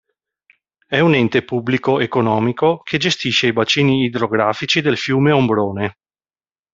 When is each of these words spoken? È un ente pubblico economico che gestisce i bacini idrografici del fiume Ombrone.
È 0.87 0.99
un 0.99 1.13
ente 1.13 1.43
pubblico 1.43 1.99
economico 1.99 2.79
che 2.81 2.97
gestisce 2.97 3.45
i 3.45 3.53
bacini 3.53 4.05
idrografici 4.05 4.81
del 4.81 4.97
fiume 4.97 5.31
Ombrone. 5.31 5.97